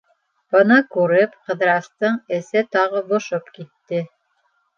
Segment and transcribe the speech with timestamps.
[0.53, 4.03] Быны күреп, Ҡыҙырастың эсе тағы бошоп китте.